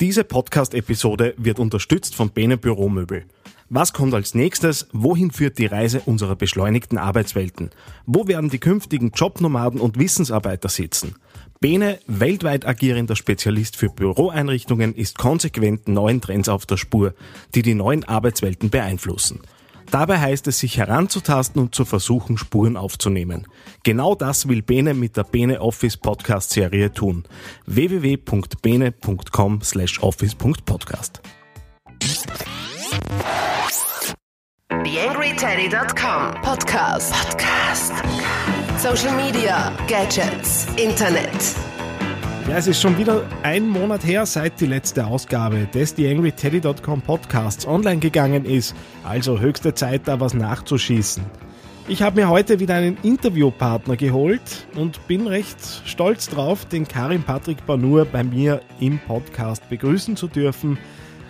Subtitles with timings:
[0.00, 3.26] Diese Podcast-Episode wird unterstützt von Bene Büromöbel.
[3.68, 4.88] Was kommt als nächstes?
[4.92, 7.70] Wohin führt die Reise unserer beschleunigten Arbeitswelten?
[8.04, 11.14] Wo werden die künftigen Jobnomaden und Wissensarbeiter sitzen?
[11.60, 17.14] Bene, weltweit agierender Spezialist für Büroeinrichtungen, ist konsequent neuen Trends auf der Spur,
[17.54, 19.42] die die neuen Arbeitswelten beeinflussen.
[19.90, 23.46] Dabei heißt es, sich heranzutasten und zu versuchen, Spuren aufzunehmen.
[23.82, 27.24] Genau das will Bene mit der Bene Office Podcast Serie tun.
[27.66, 31.20] www.bene.com slash office.podcast.
[34.68, 37.12] TheAngryTeddy.com Podcast.
[37.12, 37.92] Podcast.
[38.78, 41.73] Social Media, Gadgets, Internet.
[42.46, 47.66] Ja, es ist schon wieder ein Monat her, seit die letzte Ausgabe des TheAngryTeddy.com Podcasts
[47.66, 48.74] online gegangen ist.
[49.02, 51.24] Also höchste Zeit, da was nachzuschießen.
[51.88, 57.22] Ich habe mir heute wieder einen Interviewpartner geholt und bin recht stolz drauf, den Karim
[57.22, 60.76] Patrick Banur bei mir im Podcast begrüßen zu dürfen.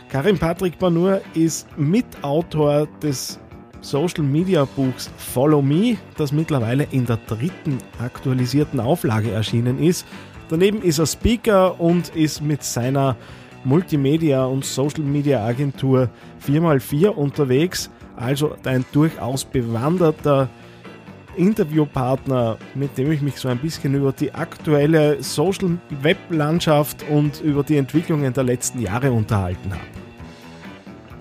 [0.09, 3.39] Karim Patrick Banur ist Mitautor des
[3.83, 10.05] Social Media Buchs Follow Me, das mittlerweile in der dritten aktualisierten Auflage erschienen ist
[10.48, 13.17] Daneben ist er Speaker und ist mit seiner
[13.64, 16.11] Multimedia- und Social-Media-Agentur
[16.47, 17.91] 4x4 unterwegs.
[18.17, 20.48] Also ein durchaus bewanderter
[21.36, 27.77] Interviewpartner, mit dem ich mich so ein bisschen über die aktuelle Social-Web-Landschaft und über die
[27.77, 29.83] Entwicklungen der letzten Jahre unterhalten habe.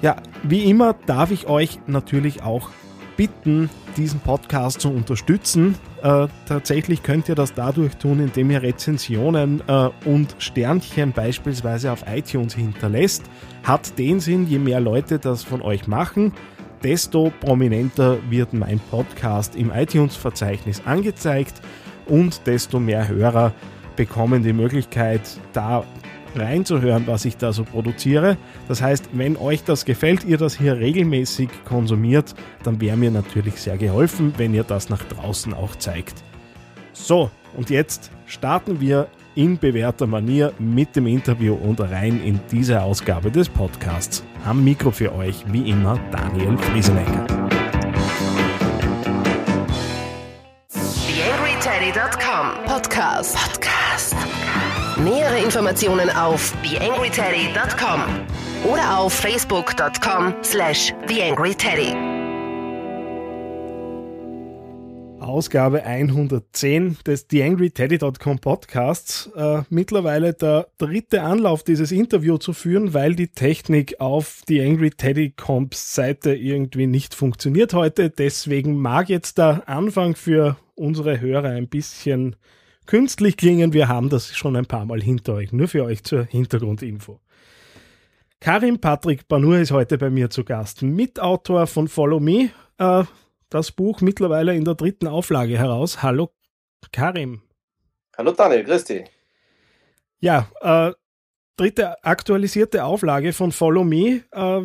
[0.01, 2.69] Ja, wie immer darf ich euch natürlich auch
[3.17, 5.75] bitten, diesen Podcast zu unterstützen.
[6.01, 12.05] Äh, tatsächlich könnt ihr das dadurch tun, indem ihr Rezensionen äh, und Sternchen beispielsweise auf
[12.07, 13.23] iTunes hinterlässt.
[13.63, 16.33] Hat den Sinn, je mehr Leute das von euch machen,
[16.83, 21.61] desto prominenter wird mein Podcast im iTunes-Verzeichnis angezeigt
[22.07, 23.53] und desto mehr Hörer
[23.95, 25.21] bekommen die Möglichkeit,
[25.53, 25.85] da
[26.35, 28.37] reinzuhören, was ich da so produziere.
[28.67, 33.55] Das heißt, wenn euch das gefällt, ihr das hier regelmäßig konsumiert, dann wäre mir natürlich
[33.55, 36.23] sehr geholfen, wenn ihr das nach draußen auch zeigt.
[36.93, 42.81] So, und jetzt starten wir in bewährter Manier mit dem Interview und rein in diese
[42.81, 44.23] Ausgabe des Podcasts.
[44.45, 47.25] Am Mikro für euch, wie immer, Daniel Friesenecker.
[50.69, 53.35] TheAngryTeddy.com Podcast.
[53.35, 54.12] Podcast.
[55.03, 61.93] Nähere Informationen auf TheAngryTeddy.com oder auf Facebook.com slash TheAngryTeddy.
[65.19, 69.29] Ausgabe 110 des TheAngryTeddy.com Podcasts.
[69.35, 76.33] Äh, mittlerweile der dritte Anlauf, dieses Interview zu führen, weil die Technik auf TheAngryTeddy.coms Seite
[76.33, 78.09] irgendwie nicht funktioniert heute.
[78.09, 82.37] Deswegen mag jetzt der Anfang für unsere Hörer ein bisschen
[82.85, 83.73] künstlich klingen.
[83.73, 85.51] Wir haben das schon ein paar Mal hinter euch.
[85.51, 87.19] Nur für euch zur Hintergrundinfo.
[88.39, 90.81] Karim Patrick Banur ist heute bei mir zu Gast.
[90.81, 92.49] Mitautor von Follow Me.
[92.77, 93.03] Äh,
[93.49, 96.03] das Buch mittlerweile in der dritten Auflage heraus.
[96.03, 96.31] Hallo
[96.91, 97.41] Karim.
[98.17, 99.03] Hallo Daniel, grüß dich.
[100.19, 100.91] Ja, äh,
[101.55, 104.23] dritte aktualisierte Auflage von Follow Me.
[104.31, 104.61] Äh,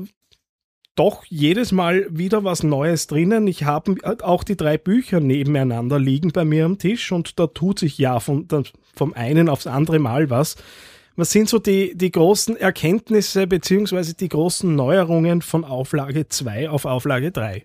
[0.99, 3.47] doch jedes Mal wieder was Neues drinnen.
[3.47, 7.79] Ich habe auch die drei Bücher nebeneinander liegen bei mir am Tisch und da tut
[7.79, 8.49] sich ja von,
[8.97, 10.57] vom einen aufs andere Mal was.
[11.15, 16.85] Was sind so die, die großen Erkenntnisse beziehungsweise die großen Neuerungen von Auflage 2 auf
[16.85, 17.65] Auflage 3?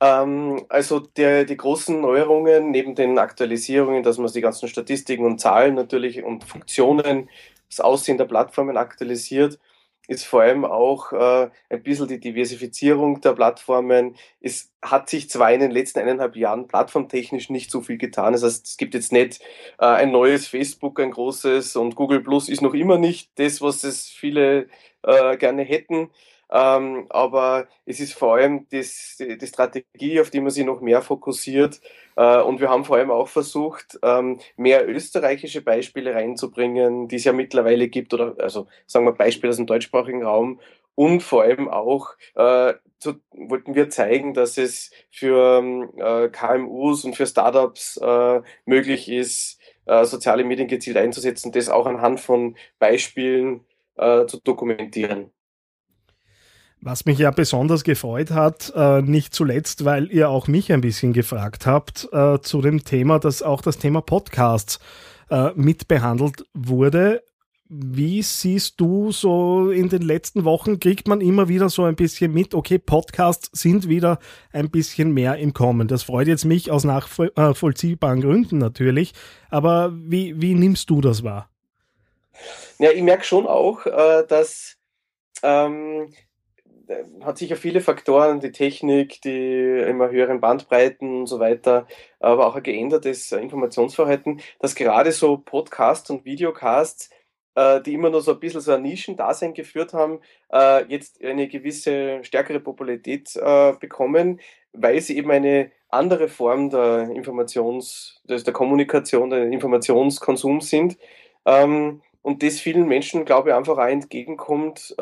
[0.00, 5.40] Ähm, also der, die großen Neuerungen neben den Aktualisierungen, dass man die ganzen Statistiken und
[5.40, 7.28] Zahlen natürlich und Funktionen,
[7.68, 9.58] das Aussehen der Plattformen aktualisiert,
[10.08, 14.16] ist vor allem auch äh, ein bisschen die Diversifizierung der Plattformen.
[14.40, 18.32] Es hat sich zwar in den letzten eineinhalb Jahren plattformtechnisch nicht so viel getan.
[18.32, 19.40] Das heißt, es gibt jetzt nicht
[19.78, 23.84] äh, ein neues Facebook, ein großes und Google Plus ist noch immer nicht das, was
[23.84, 24.68] es viele
[25.02, 26.10] äh, gerne hätten.
[26.50, 31.02] Ähm, aber es ist vor allem das, die Strategie, auf die man sich noch mehr
[31.02, 31.80] fokussiert.
[32.16, 37.24] Äh, und wir haben vor allem auch versucht, ähm, mehr österreichische Beispiele reinzubringen, die es
[37.24, 40.60] ja mittlerweile gibt, oder also sagen wir Beispiele aus dem deutschsprachigen Raum.
[40.94, 45.62] Und vor allem auch äh, so wollten wir zeigen, dass es für
[45.96, 51.86] äh, KMUs und für Startups äh, möglich ist, äh, soziale Medien gezielt einzusetzen, das auch
[51.86, 53.64] anhand von Beispielen
[53.96, 55.30] äh, zu dokumentieren.
[56.80, 61.12] Was mich ja besonders gefreut hat, äh, nicht zuletzt, weil ihr auch mich ein bisschen
[61.12, 64.78] gefragt habt äh, zu dem Thema, dass auch das Thema Podcasts
[65.28, 67.22] äh, mit behandelt wurde.
[67.68, 72.32] Wie siehst du so in den letzten Wochen, kriegt man immer wieder so ein bisschen
[72.32, 74.20] mit, okay, Podcasts sind wieder
[74.52, 75.88] ein bisschen mehr im Kommen.
[75.88, 79.12] Das freut jetzt mich aus nachvollziehbaren Gründen natürlich.
[79.50, 81.50] Aber wie, wie nimmst du das wahr?
[82.78, 84.76] Ja, ich merke schon auch, äh, dass
[85.42, 86.08] ähm,
[87.22, 91.86] hat sicher viele Faktoren, die Technik, die immer höheren Bandbreiten und so weiter,
[92.20, 97.10] aber auch ein geändertes Informationsverhalten, dass gerade so Podcasts und Videocasts,
[97.54, 100.20] äh, die immer nur so ein bisschen so ein Nischendasein geführt haben,
[100.52, 104.40] äh, jetzt eine gewisse stärkere Popularität äh, bekommen,
[104.72, 110.98] weil sie eben eine andere Form der Informations, der Kommunikation, der Informationskonsums sind.
[111.46, 114.94] Ähm, und das vielen Menschen, glaube ich, einfach auch entgegenkommt.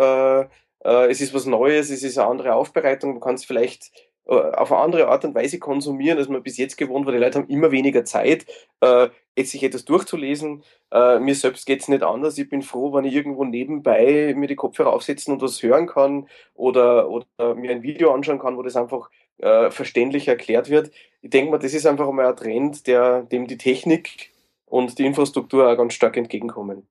[0.87, 3.91] Äh, es ist was Neues, es ist eine andere Aufbereitung, man kann es vielleicht
[4.27, 7.13] äh, auf eine andere Art und Weise konsumieren, als man bis jetzt gewohnt war.
[7.13, 8.47] Die Leute haben immer weniger Zeit,
[8.81, 10.63] äh, jetzt sich etwas durchzulesen.
[10.93, 12.39] Äh, mir selbst geht es nicht anders.
[12.39, 16.29] Ich bin froh, wenn ich irgendwo nebenbei mir die Kopfhörer aufsetzen und was hören kann
[16.55, 20.91] oder, oder mir ein Video anschauen kann, wo das einfach äh, verständlich erklärt wird.
[21.21, 24.31] Ich denke mal, das ist einfach mal ein Trend, der, dem die Technik
[24.67, 26.87] und die Infrastruktur auch ganz stark entgegenkommen.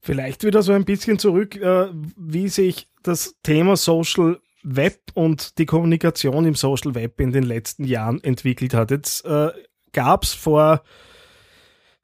[0.00, 5.66] Vielleicht wieder so ein bisschen zurück, äh, wie sich das Thema Social Web und die
[5.66, 8.90] Kommunikation im Social Web in den letzten Jahren entwickelt hat.
[8.90, 9.50] Jetzt äh,
[9.92, 10.82] gab es vor,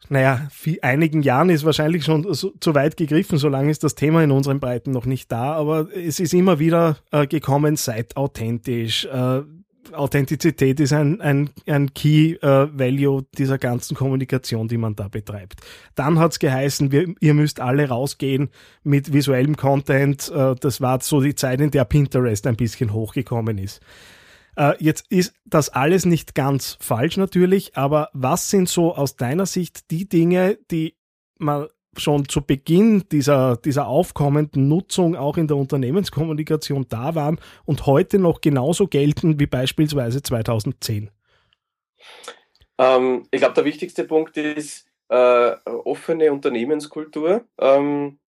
[0.09, 0.49] naja,
[0.83, 4.61] einigen Jahren ist wahrscheinlich schon so, zu weit gegriffen, solange ist das Thema in unseren
[4.61, 9.43] Breiten noch nicht da, aber es ist immer wieder äh, gekommen, seid authentisch, äh,
[9.93, 15.61] Authentizität ist ein, ein, ein Key äh, Value dieser ganzen Kommunikation, die man da betreibt.
[15.95, 18.51] Dann hat's geheißen, wir, ihr müsst alle rausgehen
[18.83, 20.31] mit visuellem Content.
[20.35, 23.81] Äh, das war so die Zeit, in der Pinterest ein bisschen hochgekommen ist.
[24.57, 29.47] Äh, jetzt ist das alles nicht ganz falsch natürlich, aber was sind so aus deiner
[29.47, 30.97] Sicht die Dinge, die
[31.39, 31.67] man
[32.01, 38.19] schon zu Beginn dieser, dieser aufkommenden Nutzung auch in der Unternehmenskommunikation da waren und heute
[38.19, 41.11] noch genauso gelten wie beispielsweise 2010?
[42.79, 47.45] Ähm, ich glaube, der wichtigste Punkt ist äh, offene Unternehmenskultur.
[47.59, 48.19] Ähm,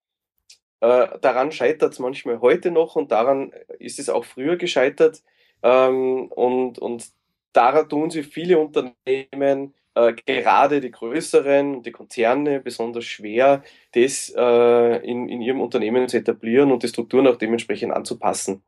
[0.79, 5.23] äh, daran scheitert es manchmal heute noch und daran ist es auch früher gescheitert.
[5.63, 7.07] Ähm, und, und
[7.53, 13.63] daran tun sich viele Unternehmen äh, gerade die größeren, die Konzerne besonders schwer,
[13.93, 18.63] das äh, in, in ihrem Unternehmen zu etablieren und die Strukturen auch dementsprechend anzupassen.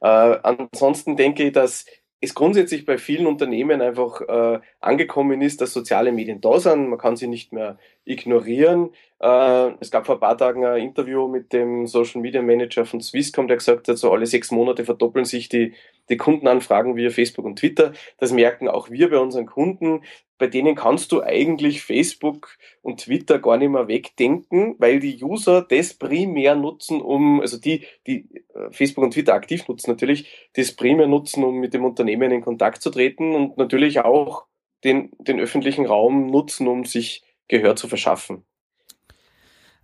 [0.00, 1.84] Äh, ansonsten denke ich, dass
[2.20, 6.88] es grundsätzlich bei vielen Unternehmen einfach äh, angekommen ist, dass soziale Medien da sind.
[6.88, 8.90] Man kann sie nicht mehr ignorieren.
[9.20, 13.00] Äh, es gab vor ein paar Tagen ein Interview mit dem Social Media Manager von
[13.00, 15.72] Swisscom, der gesagt hat, so alle sechs Monate verdoppeln sich die,
[16.10, 17.92] die Kundenanfragen via Facebook und Twitter.
[18.18, 20.02] Das merken auch wir bei unseren Kunden.
[20.40, 25.60] Bei denen kannst du eigentlich Facebook und Twitter gar nicht mehr wegdenken, weil die User
[25.60, 30.72] das primär nutzen, um, also die, die äh, Facebook und Twitter aktiv nutzen natürlich, das
[30.72, 34.46] primär nutzen, um mit dem Unternehmen in Kontakt zu treten und natürlich auch
[34.82, 38.46] den, den öffentlichen Raum nutzen, um sich Gehör zu verschaffen.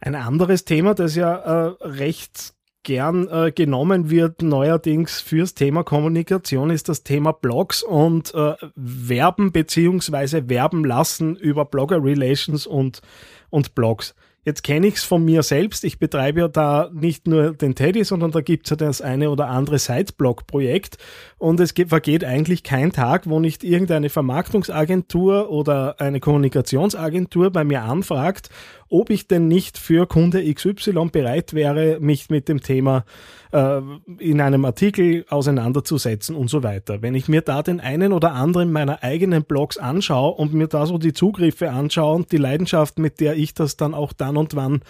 [0.01, 2.56] Ein anderes Thema, das ja äh, recht
[2.87, 9.51] gern äh, genommen wird neuerdings fürs Thema Kommunikation, ist das Thema Blogs und äh, Werben
[9.51, 13.03] beziehungsweise Werben lassen über Blogger Relations und,
[13.51, 14.15] und Blogs.
[14.45, 15.83] Jetzt kenne ich es von mir selbst.
[15.83, 19.31] Ich betreibe ja da nicht nur den Teddy, sondern da gibt es ja das eine
[19.31, 20.99] oder andere Sideblog-Projekt.
[21.37, 27.83] Und es vergeht eigentlich kein Tag, wo nicht irgendeine Vermarktungsagentur oder eine Kommunikationsagentur bei mir
[27.83, 28.49] anfragt,
[28.89, 33.05] ob ich denn nicht für Kunde XY bereit wäre, mich mit dem Thema
[33.53, 33.81] äh,
[34.19, 37.03] in einem Artikel auseinanderzusetzen und so weiter.
[37.03, 40.87] Wenn ich mir da den einen oder anderen meiner eigenen Blogs anschaue und mir da
[40.87, 44.55] so die Zugriffe anschaue und die Leidenschaft, mit der ich das dann auch dann und
[44.55, 44.81] wann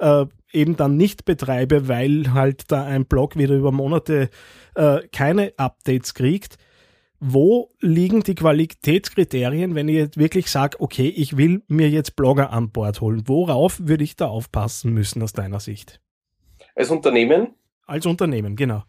[0.00, 4.30] äh, eben dann nicht betreibe, weil halt da ein Blog wieder über Monate
[4.74, 6.58] äh, keine Updates kriegt,
[7.20, 12.50] wo liegen die Qualitätskriterien, wenn ich jetzt wirklich sage, okay, ich will mir jetzt Blogger
[12.50, 13.22] an Bord holen?
[13.26, 16.00] Worauf würde ich da aufpassen müssen aus deiner Sicht?
[16.74, 17.54] Als Unternehmen?
[17.86, 18.82] Als Unternehmen, genau.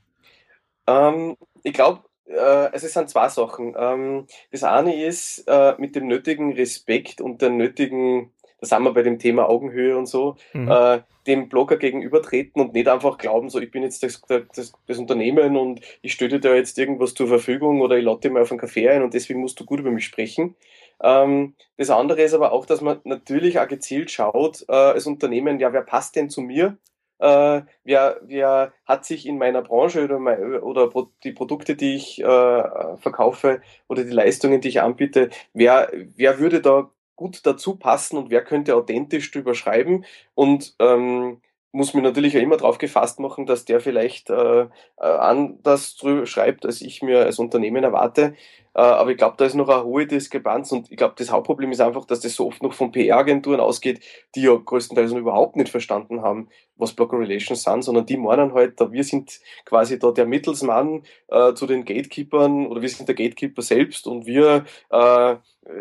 [0.87, 3.75] Ähm, ich glaube, äh, es sind zwei Sachen.
[3.77, 8.93] Ähm, das eine ist äh, mit dem nötigen Respekt und der nötigen da sind wir
[8.93, 10.69] bei dem Thema Augenhöhe und so, mhm.
[10.69, 14.97] äh, dem Blogger gegenübertreten und nicht einfach glauben, so ich bin jetzt das, das, das
[14.97, 18.41] Unternehmen und ich stelle dir da jetzt irgendwas zur Verfügung oder ich lade dir mal
[18.41, 20.55] auf einen Kaffee ein und deswegen musst du gut über mich sprechen.
[21.01, 25.59] Ähm, das andere ist aber auch, dass man natürlich auch gezielt schaut, äh, als Unternehmen,
[25.59, 26.77] ja, wer passt denn zu mir?
[27.19, 30.89] Äh, wer, wer hat sich in meiner Branche oder, mein, oder
[31.23, 36.61] die Produkte, die ich äh, verkaufe oder die Leistungen, die ich anbiete, wer, wer würde
[36.61, 40.05] da gut dazu passen und wer könnte authentisch drüber schreiben
[40.35, 41.41] und ähm,
[41.73, 46.25] muss mir natürlich ja immer darauf gefasst machen, dass der vielleicht äh, äh, anders drüber
[46.25, 48.35] schreibt, als ich mir als Unternehmen erwarte.
[48.77, 51.71] Äh, aber ich glaube, da ist noch eine hohe Diskrepanz und ich glaube, das Hauptproblem
[51.71, 54.01] ist einfach, dass das so oft noch von PR-Agenturen ausgeht,
[54.35, 58.53] die ja größtenteils noch überhaupt nicht verstanden haben, was Blocker Relations sind, sondern die meinen
[58.53, 63.15] halt, wir sind quasi da der Mittelsmann äh, zu den Gatekeepern oder wir sind der
[63.15, 65.35] Gatekeeper selbst und wir, äh,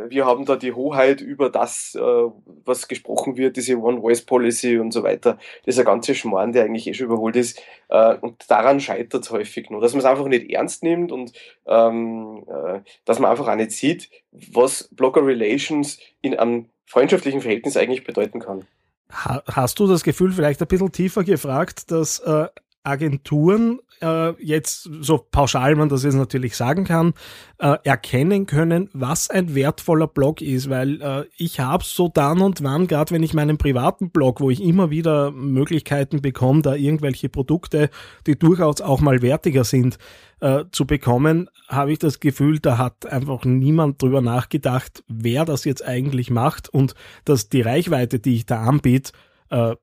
[0.09, 5.03] wir haben da die Hoheit über das, äh, was gesprochen wird, diese One-Voice-Policy und so
[5.03, 5.38] weiter.
[5.67, 7.61] Das ist ein ganzer Schmarrn, der eigentlich eh schon überholt ist.
[7.88, 11.33] Äh, und daran scheitert es häufig nur, dass man es einfach nicht ernst nimmt und
[11.66, 17.76] ähm, äh, dass man einfach auch nicht sieht, was Blogger Relations in einem freundschaftlichen Verhältnis
[17.76, 18.66] eigentlich bedeuten kann.
[19.09, 22.49] Hast du das Gefühl, vielleicht ein bisschen tiefer gefragt, dass äh,
[22.83, 27.15] Agenturen äh, jetzt, so pauschal man das jetzt natürlich sagen kann,
[27.59, 32.62] äh, erkennen können, was ein wertvoller Blog ist, weil äh, ich habe so dann und
[32.62, 37.29] wann, gerade wenn ich meinen privaten Blog, wo ich immer wieder Möglichkeiten bekomme, da irgendwelche
[37.29, 37.91] Produkte,
[38.26, 39.99] die durchaus auch mal wertiger sind,
[40.41, 45.65] äh, zu bekommen, habe ich das Gefühl, da hat einfach niemand drüber nachgedacht, wer das
[45.65, 49.12] jetzt eigentlich macht und dass die Reichweite, die ich da anbiete,
[49.50, 49.76] äh,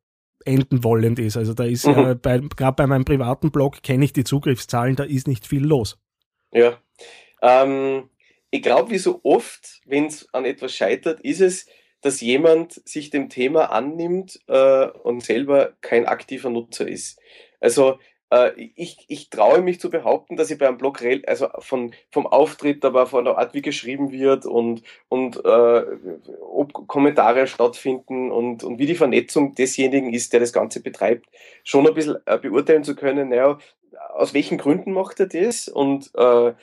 [0.45, 1.37] enden wollend ist.
[1.37, 1.93] Also da ist mhm.
[1.93, 5.63] ja, bei, gerade bei meinem privaten Blog kenne ich die Zugriffszahlen, da ist nicht viel
[5.63, 5.97] los.
[6.51, 6.77] Ja.
[7.41, 8.09] Ähm,
[8.51, 11.67] ich glaube, wie so oft, wenn es an etwas scheitert, ist es,
[12.01, 17.19] dass jemand sich dem Thema annimmt äh, und selber kein aktiver Nutzer ist.
[17.59, 17.95] Also äh,
[18.55, 22.83] ich, ich traue mich zu behaupten, dass ich bei einem Blog, also von, vom Auftritt,
[22.85, 25.83] aber von der Art, wie geschrieben wird und, und äh,
[26.41, 31.27] ob Kommentare stattfinden und, und wie die Vernetzung desjenigen ist, der das Ganze betreibt,
[31.63, 33.59] schon ein bisschen äh, beurteilen zu können, naja,
[34.13, 36.53] aus welchen Gründen macht er das und äh, äh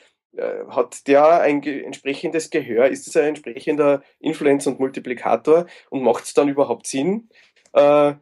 [0.69, 2.87] hat der ein entsprechendes Gehör?
[2.87, 5.67] Ist es ein entsprechender Influencer und Multiplikator?
[5.89, 7.29] Und macht es dann überhaupt Sinn,
[7.73, 8.13] äh,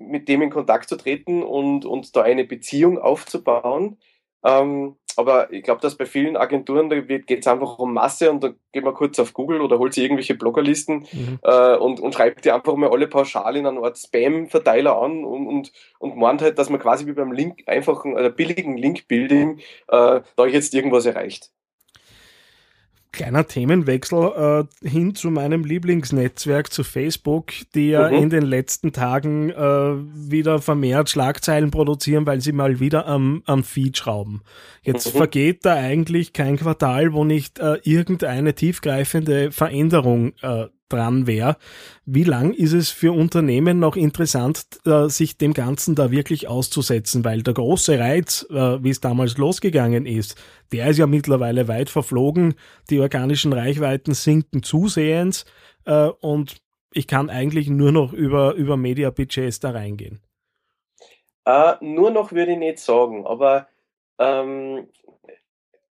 [0.00, 3.98] mit dem in Kontakt zu treten und, und da eine Beziehung aufzubauen.
[4.44, 8.42] Ähm, aber ich glaube, dass bei vielen Agenturen, da geht es einfach um Masse und
[8.42, 11.38] da geht man kurz auf Google oder holt sich irgendwelche Bloggerlisten mhm.
[11.42, 15.46] äh, und, und schreibt die einfach mal alle pauschal in eine Art Spam-Verteiler an und,
[15.46, 19.58] und, und meint halt, dass man quasi wie beim Link, einfachen oder billigen Link-Building
[19.88, 21.50] äh, da jetzt irgendwas erreicht.
[23.12, 28.16] Kleiner Themenwechsel äh, hin zu meinem Lieblingsnetzwerk, zu Facebook, die ja mhm.
[28.16, 33.64] in den letzten Tagen äh, wieder vermehrt Schlagzeilen produzieren, weil sie mal wieder am, am
[33.64, 34.40] Feed schrauben.
[34.82, 35.18] Jetzt mhm.
[35.18, 41.56] vergeht da eigentlich kein Quartal, wo nicht äh, irgendeine tiefgreifende Veränderung äh, dran wäre.
[42.04, 47.24] Wie lang ist es für Unternehmen noch interessant, äh, sich dem Ganzen da wirklich auszusetzen?
[47.24, 50.36] Weil der große Reiz, äh, wie es damals losgegangen ist,
[50.72, 52.54] der ist ja mittlerweile weit verflogen.
[52.90, 55.44] Die organischen Reichweiten sinken zusehends
[55.84, 56.56] äh, und
[56.92, 60.20] ich kann eigentlich nur noch über, über Media-Budgets da reingehen.
[61.48, 63.66] Uh, nur noch würde ich nicht sagen, aber
[64.18, 64.86] ähm,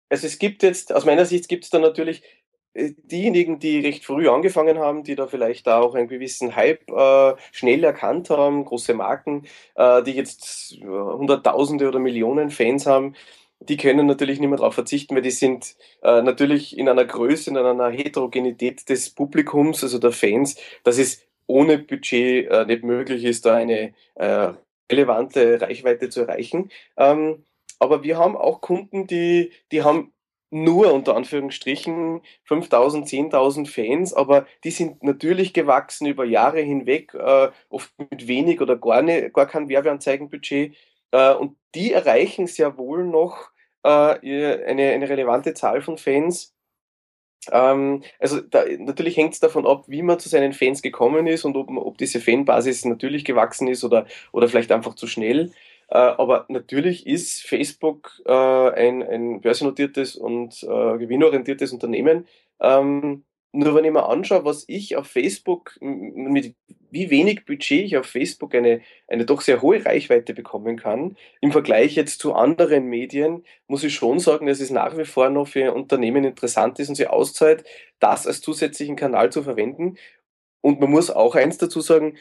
[0.09, 2.23] also es gibt jetzt, aus meiner Sicht gibt es da natürlich
[2.75, 7.83] diejenigen, die recht früh angefangen haben, die da vielleicht auch einen gewissen Hype äh, schnell
[7.83, 9.43] erkannt haben, große Marken,
[9.75, 13.15] äh, die jetzt äh, Hunderttausende oder Millionen Fans haben,
[13.61, 17.49] die können natürlich nicht mehr darauf verzichten, weil die sind äh, natürlich in einer Größe,
[17.49, 23.23] in einer Heterogenität des Publikums, also der Fans, dass es ohne Budget äh, nicht möglich
[23.23, 23.93] ist, da eine
[24.91, 26.69] relevante Reichweite zu erreichen.
[26.97, 27.43] Ähm,
[27.79, 30.13] aber wir haben auch Kunden, die, die haben
[30.55, 37.49] nur unter Anführungsstrichen 5000, 10.000 Fans, aber die sind natürlich gewachsen über Jahre hinweg, äh,
[37.69, 40.75] oft mit wenig oder gar, nicht, gar kein Werbeanzeigenbudget.
[41.11, 43.49] Äh, und die erreichen sehr wohl noch
[43.83, 46.55] äh, eine, eine relevante Zahl von Fans.
[47.51, 51.43] Ähm, also da, natürlich hängt es davon ab, wie man zu seinen Fans gekommen ist
[51.43, 55.51] und ob, ob diese Fanbasis natürlich gewachsen ist oder, oder vielleicht einfach zu schnell.
[55.89, 62.27] Äh, aber natürlich ist Facebook äh, ein, ein börsennotiertes und äh, gewinnorientiertes Unternehmen.
[62.59, 63.23] Ähm,
[63.55, 66.55] nur wenn ich mir anschaue, was ich auf Facebook, mit
[66.91, 71.51] wie wenig Budget ich auf Facebook eine, eine doch sehr hohe Reichweite bekommen kann, im
[71.51, 75.47] Vergleich jetzt zu anderen Medien, muss ich schon sagen, dass es nach wie vor noch
[75.47, 77.63] für Unternehmen interessant ist und sie auszahlt,
[77.99, 79.97] das als zusätzlichen Kanal zu verwenden.
[80.61, 82.17] Und man muss auch eins dazu sagen,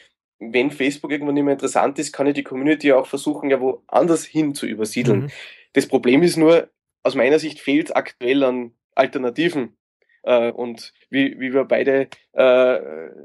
[0.53, 4.25] wenn Facebook irgendwann nicht mehr interessant ist, kann ich die Community auch versuchen, ja woanders
[4.25, 5.23] hin zu übersiedeln.
[5.23, 5.31] Mhm.
[5.73, 6.69] Das Problem ist nur,
[7.03, 9.77] aus meiner Sicht fehlt es aktuell an Alternativen.
[10.23, 12.81] Äh, und wie, wie wir beide äh,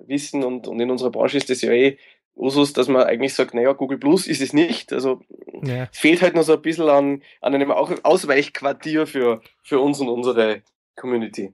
[0.08, 1.98] wissen und, und in unserer Branche ist das ja eh
[2.36, 4.94] Usus, dass man eigentlich sagt, naja, Google Plus ist es nicht.
[4.94, 5.22] Also
[5.64, 5.90] ja.
[5.92, 10.08] es fehlt halt noch so ein bisschen an, an einem Ausweichquartier für, für uns und
[10.08, 10.62] unsere
[10.96, 11.54] Community.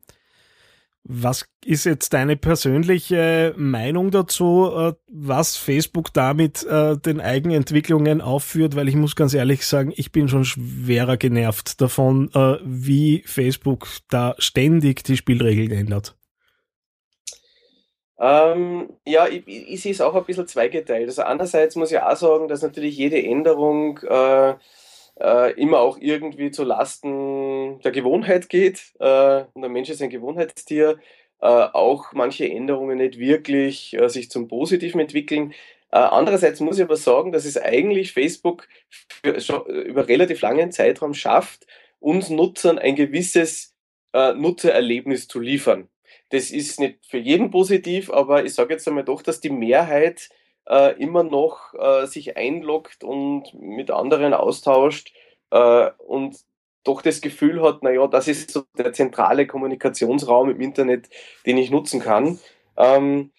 [1.08, 8.76] Was ist jetzt deine persönliche Meinung dazu, äh, was Facebook damit äh, den Eigenentwicklungen aufführt?
[8.76, 13.88] Weil ich muss ganz ehrlich sagen, ich bin schon schwerer genervt davon, äh, wie Facebook
[14.10, 16.16] da ständig die Spielregeln ändert.
[18.18, 21.08] Ähm, ja, ich, ich, sehe es auch ein bisschen zweigeteilt.
[21.08, 24.56] Also einerseits muss ich auch sagen, dass natürlich jede Änderung äh,
[25.20, 28.94] äh, immer auch irgendwie zu Lasten der Gewohnheit geht.
[29.00, 31.00] Äh, und der Mensch ist ein Gewohnheitstier.
[31.42, 35.54] Äh, auch manche Änderungen nicht wirklich äh, sich zum Positiven entwickeln.
[35.92, 40.72] Äh, andererseits muss ich aber sagen, dass es eigentlich Facebook für, schon über relativ langen
[40.72, 41.68] Zeitraum schafft,
[42.00, 43.74] uns Nutzern ein gewisses
[44.14, 45.90] Nutzererlebnis zu liefern.
[46.30, 50.30] Das ist nicht für jeden positiv, aber ich sage jetzt einmal doch, dass die Mehrheit
[50.68, 55.14] äh, immer noch äh, sich einloggt und mit anderen austauscht
[55.52, 56.38] äh, und
[56.84, 61.10] doch das Gefühl hat, naja, das ist so der zentrale Kommunikationsraum im Internet,
[61.46, 62.40] den ich nutzen kann.
[62.78, 63.32] Ähm,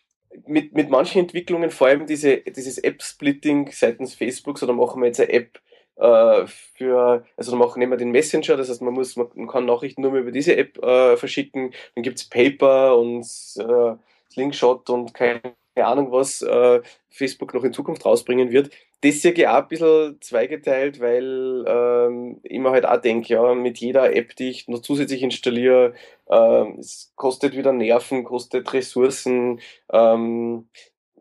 [0.47, 5.07] mit, mit manchen Entwicklungen, vor allem diese, dieses App-Splitting seitens Facebook, so da machen wir
[5.07, 5.61] jetzt eine App
[5.97, 10.11] äh, für, also machen wir den Messenger, das heißt, man muss, man kann Nachrichten nur
[10.11, 13.25] mehr über diese App äh, verschicken, dann gibt es Paper und
[13.59, 13.95] äh,
[14.31, 15.41] Slingshot und keine
[15.85, 16.81] Ahnung, was äh,
[17.11, 18.71] Facebook noch in Zukunft rausbringen wird.
[19.03, 23.55] Das sehe ich auch ein bisschen zweigeteilt, weil ähm, ich mir halt auch denke, ja,
[23.55, 25.95] mit jeder App, die ich noch zusätzlich installiere,
[26.29, 29.61] äh, es kostet wieder Nerven, kostet Ressourcen,
[29.93, 30.69] ähm,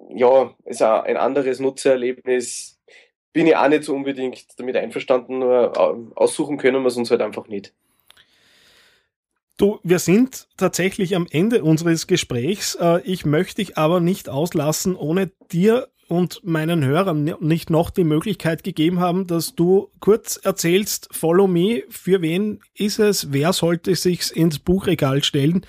[0.10, 2.80] ja, ist auch ein anderes Nutzererlebnis.
[3.34, 5.78] Bin ich auch nicht so unbedingt damit einverstanden, nur
[6.16, 7.74] aussuchen können wir es uns halt einfach nicht.
[9.58, 12.76] Du, wir sind tatsächlich am Ende unseres Gesprächs.
[12.76, 18.04] Äh, ich möchte dich aber nicht auslassen, ohne dir und meinen Hörern nicht noch die
[18.04, 23.96] Möglichkeit gegeben haben, dass du kurz erzählst, Follow Me, für wen ist es, wer sollte
[23.96, 25.66] sich's ins Buchregal stellen?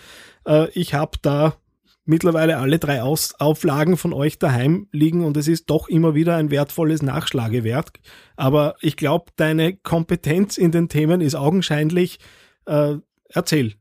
[0.47, 1.57] Äh, ich habe da
[2.05, 6.51] mittlerweile alle drei Auflagen von euch daheim liegen und es ist doch immer wieder ein
[6.51, 8.01] wertvolles Nachschlagewerk.
[8.35, 12.19] Aber ich glaube, deine Kompetenz in den Themen ist augenscheinlich.
[12.67, 12.97] Äh,
[13.31, 13.75] Erzähl,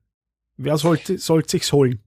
[0.57, 2.01] wer sollte, soll sich's holen?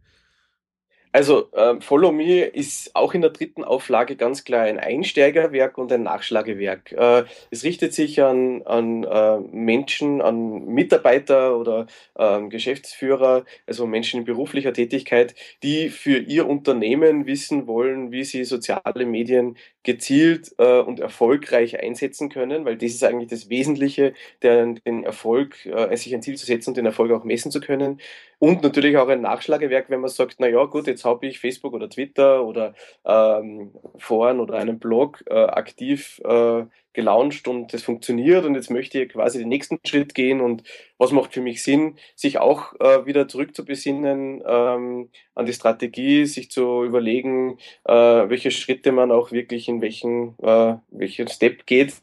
[1.12, 5.91] Also äh, Follow Me ist auch in der dritten Auflage ganz klar ein Einsteigerwerk und
[5.91, 6.93] ein Nachschlagewerk.
[6.93, 11.87] Äh, es richtet sich an, an äh, Menschen, an Mitarbeiter oder
[12.18, 18.44] ähm, Geschäftsführer, also Menschen in beruflicher Tätigkeit, die für ihr Unternehmen wissen wollen, wie sie
[18.44, 24.66] soziale Medien gezielt äh, und erfolgreich einsetzen können, weil das ist eigentlich das Wesentliche, der,
[24.66, 27.99] den Erfolg, äh, sich ein Ziel zu setzen und den Erfolg auch messen zu können.
[28.40, 31.72] Und natürlich auch ein Nachschlagewerk, wenn man sagt, na ja, gut, jetzt habe ich Facebook
[31.72, 32.74] oder Twitter oder
[33.05, 39.01] ähm, Foren oder einen Blog äh, aktiv äh, gelauncht und das funktioniert und jetzt möchte
[39.01, 40.62] ich quasi den nächsten Schritt gehen und
[40.98, 45.53] was macht für mich Sinn, sich auch äh, wieder zurück zu besinnen ähm, an die
[45.53, 51.66] Strategie, sich zu überlegen, äh, welche Schritte man auch wirklich in welchen, äh, welchen Step
[51.66, 51.94] geht.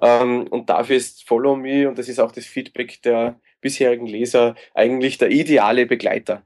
[0.00, 4.54] Ähm, und dafür ist Follow Me und das ist auch das Feedback der bisherigen Leser
[4.74, 6.42] eigentlich der ideale Begleiter.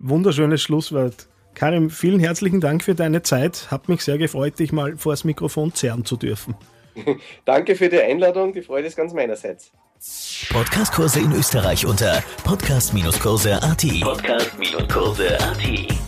[0.00, 1.28] Wunderschönes Schlusswort.
[1.54, 3.70] Karim, vielen herzlichen Dank für deine Zeit.
[3.70, 6.56] Hat mich sehr gefreut, dich mal vor das Mikrofon zerren zu dürfen.
[7.44, 9.70] Danke für die Einladung, die Freude ist ganz meinerseits.
[10.50, 13.84] Podcastkurse in Österreich unter podcast-kurse.at.
[14.00, 16.07] Podcast-kurse.at.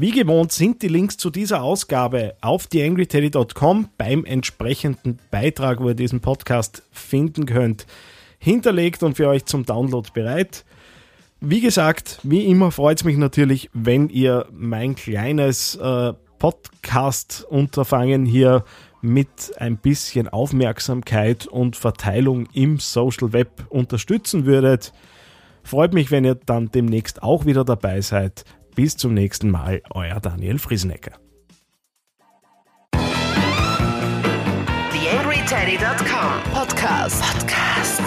[0.00, 5.94] Wie gewohnt sind die Links zu dieser Ausgabe auf theangryteddy.com beim entsprechenden Beitrag, wo ihr
[5.94, 7.84] diesen Podcast finden könnt,
[8.38, 10.64] hinterlegt und für euch zum Download bereit.
[11.40, 18.64] Wie gesagt, wie immer freut es mich natürlich, wenn ihr mein kleines äh, Podcast-Unterfangen hier
[19.00, 24.92] mit ein bisschen Aufmerksamkeit und Verteilung im Social Web unterstützen würdet.
[25.64, 28.44] Freut mich, wenn ihr dann demnächst auch wieder dabei seid.
[28.78, 31.18] Bis zum nächsten Mal, euer Daniel Friesenecker.
[34.92, 37.20] TheAngryTeddy.com Podcast.
[37.20, 38.00] Podcast.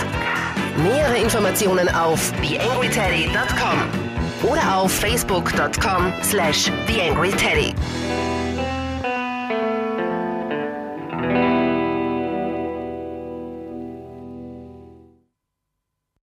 [0.78, 7.74] Nähere Informationen auf TheAngryTeddy.com oder auf Facebook.com slash TheAngryTeddy.